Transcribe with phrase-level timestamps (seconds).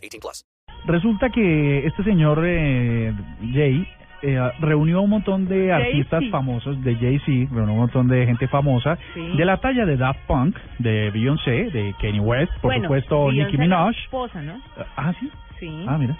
[0.00, 0.44] 18 plus.
[0.86, 3.12] Resulta que este señor eh,
[3.52, 3.86] Jay
[4.22, 8.48] eh, reunió a un montón de artistas famosos de Jay-Z, reunió un montón de gente
[8.48, 9.36] famosa Sí.
[9.36, 13.44] de la talla de Daft Punk, de Beyoncé, de Kanye West, por bueno, supuesto Beyoncé
[13.44, 13.96] Nicki la Minaj.
[14.04, 14.60] esposa, ¿no?
[14.96, 15.30] Ah, sí.
[15.58, 15.84] Sí.
[15.86, 16.16] Ah, mira.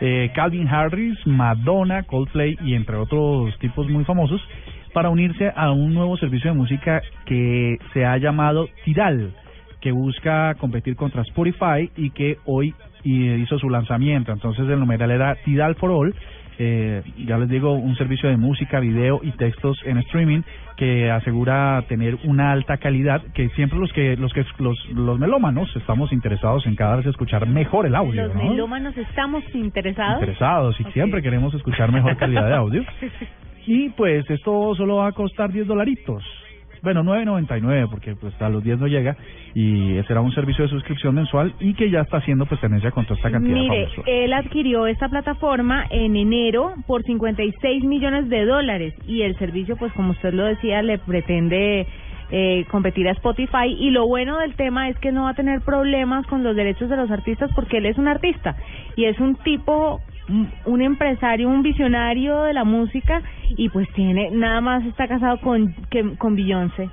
[0.00, 4.40] Eh, Calvin Harris, Madonna, Coldplay y entre otros tipos muy famosos
[4.92, 9.32] para unirse a un nuevo servicio de música que se ha llamado Tidal,
[9.80, 12.74] que busca competir contra Spotify y que hoy
[13.04, 14.32] eh, hizo su lanzamiento.
[14.32, 16.14] Entonces el numeral era Tidal for All.
[16.62, 20.42] Eh, ya les digo, un servicio de música, video y textos en streaming
[20.76, 25.74] que asegura tener una alta calidad, que siempre los que los que los, los melómanos
[25.76, 28.42] estamos interesados en cada vez escuchar mejor el audio, Los ¿no?
[28.44, 30.20] melómanos estamos interesados.
[30.20, 32.84] interesados y siempre queremos escuchar mejor calidad de audio.
[33.66, 36.24] Y pues esto solo va a costar 10 dolaritos.
[36.82, 39.16] Bueno, 9.99 porque pues a los 10 no llega
[39.54, 43.04] y será un servicio de suscripción mensual y que ya está haciendo pues tendencia con
[43.04, 44.04] toda esta cantidad Mire, de famosos.
[44.06, 49.92] él adquirió esta plataforma en enero por 56 millones de dólares y el servicio, pues
[49.92, 51.86] como usted lo decía, le pretende
[52.32, 55.62] eh, competir a Spotify y lo bueno del tema es que no va a tener
[55.62, 58.56] problemas con los derechos de los artistas porque él es un artista
[58.94, 63.20] y es un tipo un- un empresario, un visionario de la música
[63.56, 66.88] y pues tiene nada más está casado con que, con Beyoncé.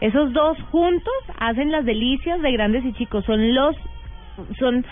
[0.00, 3.76] Esos dos juntos hacen las delicias de grandes y chicos, son los
[4.58, 4.84] son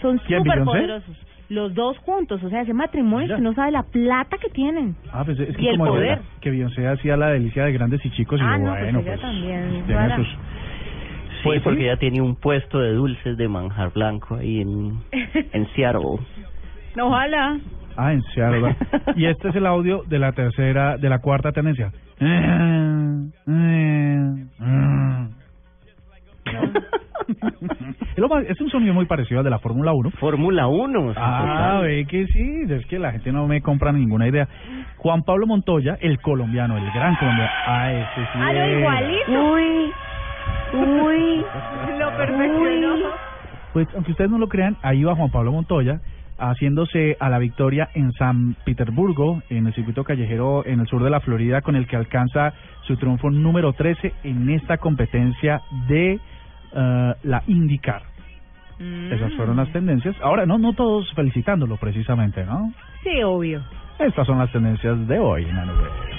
[0.00, 1.16] son ¿Quién, súper poderosos.
[1.48, 3.36] Los dos juntos, o sea, ese matrimonio Ya.
[3.36, 4.96] que no sabe la plata que tienen.
[5.12, 6.04] Ah, pues es que y el como poder.
[6.12, 8.82] era que Beyoncé hacía la delicia de grandes y chicos y Ah, yo, no, pues
[8.84, 10.16] bueno, ella pues, también, tiene rara.
[10.16, 14.92] sus- Sí, Pues porque ella tiene un puesto de dulces de manjar blanco ahí en,
[15.52, 16.18] en Seattle.
[17.00, 17.58] Ojalá.
[17.96, 18.76] Ah, en Seattle, ¿verdad?
[19.16, 21.92] Y este es el audio de la tercera, de la cuarta tendencia.
[28.14, 30.10] Es lo un sonido muy parecido al de la Fórmula 1.
[30.12, 31.14] Fórmula 1.
[31.16, 34.48] Ah, ve que sí, es que la gente no me compra ninguna idea.
[34.98, 37.50] Juan Pablo Montoya, el colombiano, el gran colombiano.
[37.66, 38.28] Ah, ese sí.
[38.34, 38.78] Ah, no, era.
[38.78, 39.52] igualito.
[39.52, 39.92] Uy,
[40.74, 41.44] uy,
[41.98, 42.94] lo perfeccionó.
[43.72, 46.00] Pues aunque ustedes no lo crean, ahí va Juan Pablo Montoya
[46.50, 51.10] haciéndose a la victoria en San Petersburgo, en el circuito callejero en el sur de
[51.10, 57.14] la Florida, con el que alcanza su triunfo número 13 en esta competencia de eh,
[57.22, 58.02] la IndyCar.
[58.78, 59.12] Mm.
[59.12, 60.16] Esas fueron las tendencias.
[60.22, 62.72] Ahora, no, no todos felicitándolo precisamente, ¿no?
[63.02, 63.62] Sí, obvio.
[63.98, 66.11] Estas son las tendencias de hoy en la nube.